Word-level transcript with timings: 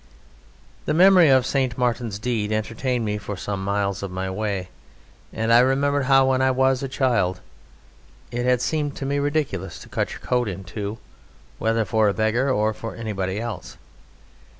The 0.85 0.95
memory 0.95 1.29
of 1.29 1.45
St. 1.45 1.77
Martin's 1.77 2.17
deed 2.17 2.51
entertained 2.51 3.05
me 3.05 3.19
for 3.19 3.37
some 3.37 3.63
miles 3.63 4.01
of 4.01 4.09
my 4.09 4.31
way, 4.31 4.69
and 5.31 5.53
I 5.53 5.59
remembered 5.59 6.05
how, 6.05 6.29
when 6.29 6.41
I 6.41 6.49
was 6.49 6.81
a 6.81 6.87
child, 6.87 7.39
it 8.31 8.43
had 8.43 8.61
seemed 8.63 8.95
to 8.95 9.05
me 9.05 9.19
ridiculous 9.19 9.77
to 9.77 9.89
cut 9.89 10.09
your 10.13 10.21
coat 10.21 10.47
in 10.49 10.63
two 10.63 10.97
whether 11.59 11.85
for 11.85 12.09
a 12.09 12.15
beggar 12.15 12.49
or 12.49 12.73
for 12.73 12.95
anybody 12.95 13.39
else. 13.39 13.77